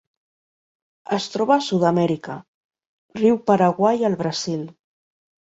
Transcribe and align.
Es 1.17 1.27
troba 1.33 1.57
a 1.57 1.65
Sud-amèrica: 1.67 2.39
riu 3.21 3.39
Paraguai 3.51 4.11
al 4.11 4.21
Brasil. 4.23 4.69